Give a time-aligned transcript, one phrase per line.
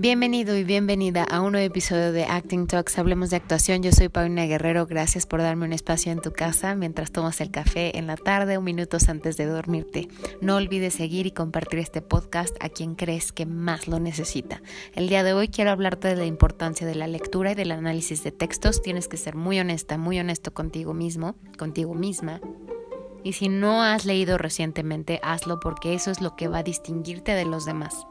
[0.00, 2.98] Bienvenido y bienvenida a un nuevo episodio de Acting Talks.
[2.98, 3.82] Hablemos de actuación.
[3.82, 4.86] Yo soy Paulina Guerrero.
[4.86, 8.56] Gracias por darme un espacio en tu casa mientras tomas el café en la tarde
[8.56, 10.08] o minutos antes de dormirte.
[10.40, 14.62] No olvides seguir y compartir este podcast a quien crees que más lo necesita.
[14.94, 18.24] El día de hoy quiero hablarte de la importancia de la lectura y del análisis
[18.24, 18.80] de textos.
[18.80, 22.40] Tienes que ser muy honesta, muy honesto contigo mismo, contigo misma.
[23.22, 27.32] Y si no has leído recientemente, hazlo porque eso es lo que va a distinguirte
[27.32, 28.06] de los demás.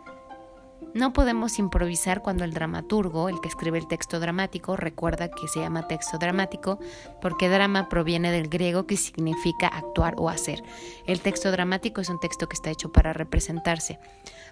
[0.96, 5.60] No podemos improvisar cuando el dramaturgo, el que escribe el texto dramático, recuerda que se
[5.60, 6.80] llama texto dramático
[7.22, 10.64] porque drama proviene del griego que significa actuar o hacer.
[11.06, 14.00] El texto dramático es un texto que está hecho para representarse.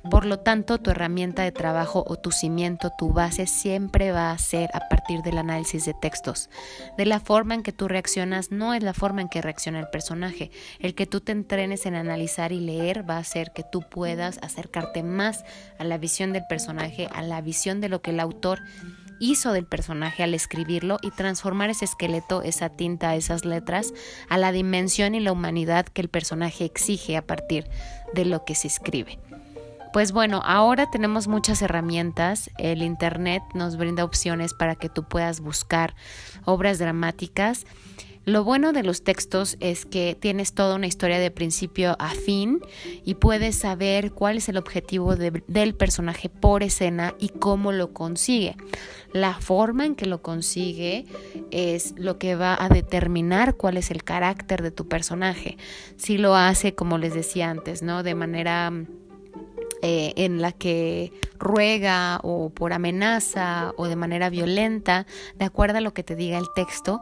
[0.09, 4.37] Por lo tanto, tu herramienta de trabajo o tu cimiento, tu base, siempre va a
[4.37, 6.49] ser a partir del análisis de textos.
[6.97, 9.89] De la forma en que tú reaccionas no es la forma en que reacciona el
[9.89, 10.51] personaje.
[10.79, 14.37] El que tú te entrenes en analizar y leer va a hacer que tú puedas
[14.43, 15.43] acercarte más
[15.79, 18.59] a la visión del personaje, a la visión de lo que el autor
[19.19, 23.93] hizo del personaje al escribirlo y transformar ese esqueleto, esa tinta, esas letras
[24.29, 27.67] a la dimensión y la humanidad que el personaje exige a partir
[28.13, 29.19] de lo que se escribe.
[29.93, 32.51] Pues bueno, ahora tenemos muchas herramientas.
[32.57, 35.95] El Internet nos brinda opciones para que tú puedas buscar
[36.45, 37.65] obras dramáticas.
[38.27, 42.59] Lo bueno de los textos es que tienes toda una historia de principio a fin
[43.05, 48.57] y puedes saber cuál es el objetivo del personaje por escena y cómo lo consigue.
[49.13, 51.05] La forma en que lo consigue
[51.51, 55.55] es lo que va a determinar cuál es el carácter de tu personaje.
[55.95, 58.03] Si lo hace, como les decía antes, ¿no?
[58.03, 58.73] De manera
[59.81, 65.81] eh, en la que ruega o por amenaza o de manera violenta, de acuerdo a
[65.81, 67.01] lo que te diga el texto,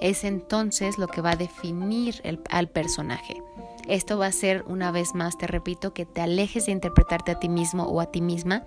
[0.00, 3.42] es entonces lo que va a definir al personaje.
[3.88, 7.38] Esto va a ser, una vez más, te repito, que te alejes de interpretarte a
[7.38, 8.64] ti mismo o a ti misma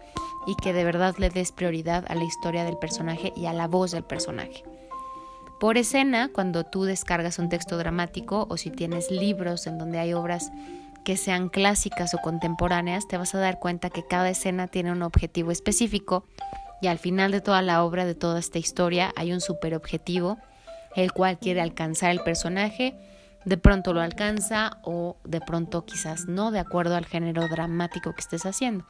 [0.47, 3.67] y que de verdad le des prioridad a la historia del personaje y a la
[3.67, 4.63] voz del personaje.
[5.59, 10.13] Por escena, cuando tú descargas un texto dramático o si tienes libros en donde hay
[10.13, 10.53] obras
[11.03, 15.01] que sean clásicas o contemporáneas, te vas a dar cuenta que cada escena tiene un
[15.01, 16.25] objetivo específico
[16.81, 20.37] y al final de toda la obra, de toda esta historia, hay un super objetivo,
[20.95, 22.95] el cual quiere alcanzar el personaje,
[23.45, 28.21] de pronto lo alcanza o de pronto quizás no, de acuerdo al género dramático que
[28.21, 28.85] estés haciendo.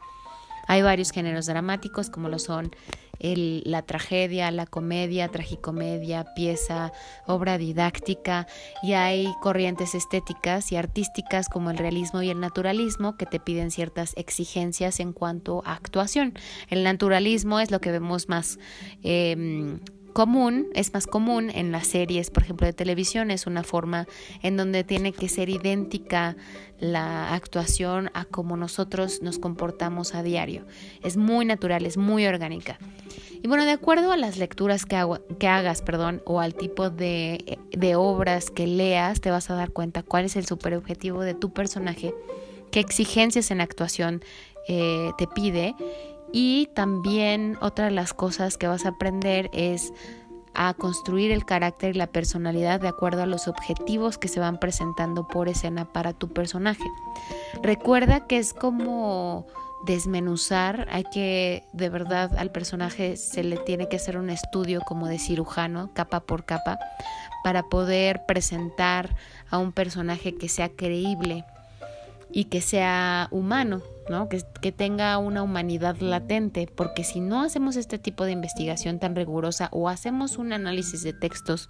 [0.70, 2.72] Hay varios géneros dramáticos como lo son
[3.20, 6.94] la tragedia, la comedia, tragicomedia, pieza,
[7.26, 8.48] obra didáctica
[8.82, 13.72] y hay corrientes estéticas y artísticas como el realismo y el naturalismo que te piden
[13.72, 16.34] ciertas exigencias en cuanto a actuación.
[16.70, 18.58] El naturalismo es lo que vemos más
[19.04, 24.08] em, común, es más común en las series, por ejemplo, de televisión, es una forma
[24.42, 26.36] en donde tiene que ser idéntica
[26.80, 30.66] la actuación a como nosotros nos comportamos a diario.
[31.04, 32.80] Es muy natural, es muy orgánica.
[33.42, 37.96] Y bueno, de acuerdo a las lecturas que, hagas, perdón, o al tipo de, de
[37.96, 42.14] obras que leas, te vas a dar cuenta cuál es el superobjetivo de tu personaje,
[42.72, 44.22] qué exigencias en actuación
[44.68, 45.74] eh, te pide
[46.32, 49.94] y también otra de las cosas que vas a aprender es
[50.54, 54.60] a construir el carácter y la personalidad de acuerdo a los objetivos que se van
[54.60, 56.84] presentando por escena para tu personaje.
[57.62, 59.46] Recuerda que es como
[59.86, 65.08] desmenuzar, hay que de verdad al personaje se le tiene que hacer un estudio como
[65.08, 66.78] de cirujano, capa por capa,
[67.44, 69.16] para poder presentar
[69.50, 71.46] a un personaje que sea creíble
[72.32, 74.30] y que sea humano, ¿no?
[74.30, 79.16] Que, que, tenga una humanidad latente, porque si no hacemos este tipo de investigación tan
[79.16, 81.70] rigurosa o hacemos un análisis de textos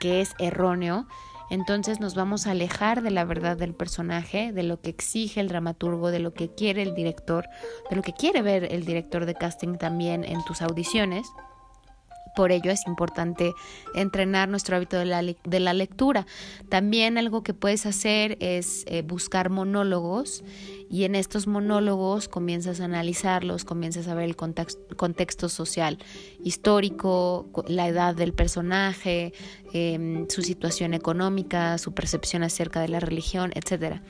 [0.00, 1.06] que es erróneo,
[1.50, 5.48] entonces nos vamos a alejar de la verdad del personaje, de lo que exige el
[5.48, 7.46] dramaturgo, de lo que quiere el director,
[7.90, 11.26] de lo que quiere ver el director de casting también en tus audiciones.
[12.34, 13.52] Por ello es importante
[13.94, 16.26] entrenar nuestro hábito de la, de la lectura.
[16.68, 20.42] También algo que puedes hacer es eh, buscar monólogos
[20.94, 25.98] y en estos monólogos comienzas a analizarlos, comienzas a ver el contexto, social,
[26.44, 29.32] histórico, la edad del personaje,
[29.72, 34.02] em, su situación económica, su percepción acerca de la religión, etc.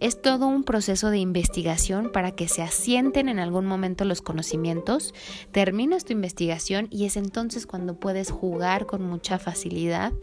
[0.00, 5.12] Es todo un proceso de investigación para que se asienten en algún momento los conocimientos,
[5.50, 10.14] terminas tu investigación y es entonces cuando puedes jugar con mucha facilidad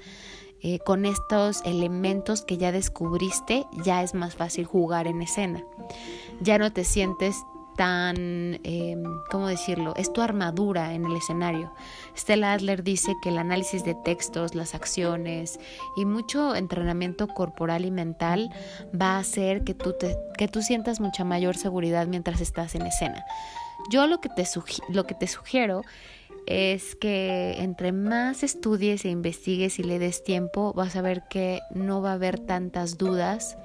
[0.61, 5.63] eh, con estos elementos que ya descubriste, ya es más fácil jugar en escena.
[6.41, 7.43] Ya no te sientes
[7.79, 8.97] tan, eh,
[9.31, 9.93] ¿cómo decirlo?
[9.95, 11.71] Es tu armadura en el escenario.
[12.13, 15.61] Stella Adler dice que el análisis de textos, las acciones
[15.95, 18.49] y mucho entrenamiento corporal y mental
[18.93, 22.85] va a hacer que tú, te, que tú sientas mucha mayor seguridad mientras estás en
[22.85, 23.23] escena.
[23.89, 24.45] Yo lo que te,
[24.89, 25.83] lo que te sugiero
[26.49, 31.61] es que entre más estudies e investigues y le des tiempo, vas a ver que
[31.69, 33.55] no va a haber tantas dudas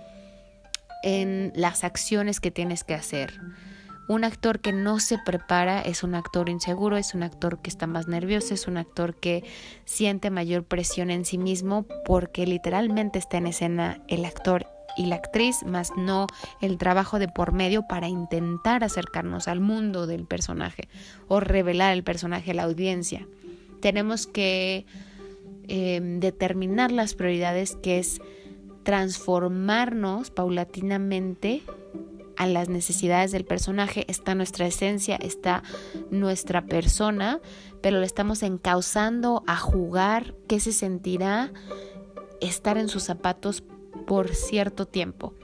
[1.03, 3.41] en las acciones que tienes que hacer.
[4.07, 7.87] Un actor que no se prepara es un actor inseguro, es un actor que está
[7.87, 9.45] más nervioso, es un actor que
[9.87, 15.17] siente mayor presión en sí mismo porque literalmente está en escena el actor y la
[15.17, 16.27] actriz, más no
[16.61, 20.89] el trabajo de por medio para intentar acercarnos al mundo del personaje
[21.29, 23.27] o revelar el personaje a la audiencia.
[23.81, 24.87] Tenemos que
[25.69, 28.21] em, determinar las prioridades, que es
[28.85, 31.63] transformarnos paulatinamente
[32.37, 35.63] a las necesidades del personaje, está nuestra esencia, está
[36.11, 37.41] nuestra persona,
[37.81, 40.35] pero le estamos encauzando a jugar.
[40.49, 41.53] Qué se sentirá
[42.41, 43.63] estar en sus zapatos
[44.07, 45.35] por cierto tiempo.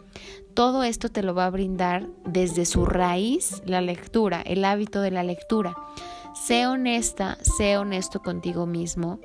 [0.55, 5.11] Todo esto te lo va a brindar desde su raíz la lectura, el hábito de
[5.11, 5.75] la lectura.
[6.35, 9.21] Sé honesta, sé honesto contigo mismo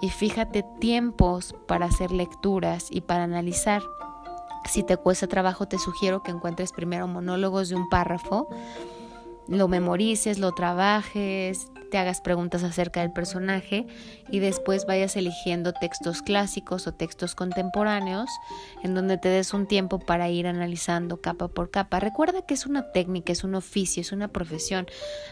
[0.00, 3.82] y fíjate tiempos para hacer lecturas y para analizar.
[4.66, 8.48] Si te cuesta trabajo, te sugiero que encuentres primero monólogos de un párrafo,
[9.48, 13.86] lo memorices, lo trabajes, hagas preguntas acerca del personaje
[14.30, 18.28] y después vayas eligiendo textos clásicos o textos contemporáneos
[18.82, 22.00] en donde te des un tiempo para ir analizando capa por capa.
[22.00, 24.86] Recuerda que es una técnica, es un oficio, es una profesión.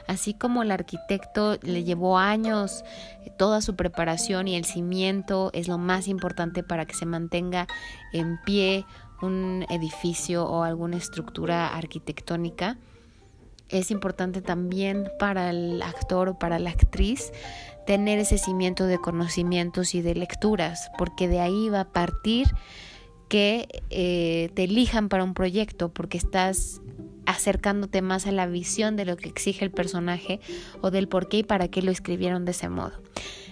[0.06, 2.84] Así como el arquitecto le llevó años
[3.24, 7.66] eh, toda su preparación y el cimiento es lo más importante para que se mantenga
[8.12, 8.86] en pie
[9.22, 12.78] un edificio o alguna estructura arquitectónica
[13.68, 17.32] es importante también para el actor o para la actriz
[17.86, 22.48] tener ese cimiento de conocimientos y de lecturas, porque de ahí va a partir
[23.28, 26.80] que eh, te elijan para un proyecto, porque estás
[27.26, 30.40] acercándote más a la visión de lo que exige el personaje
[30.82, 32.92] o del por qué y para qué lo escribieron de ese modo.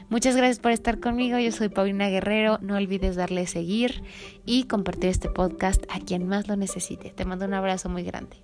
[0.08, 4.02] Muchas gracias por estar conmigo, yo soy Paulina Guerrero, no olvides darle seguir
[4.44, 7.10] y compartir este podcast a quien más lo necesite.
[7.10, 8.36] Te mando un abrazo muy grande.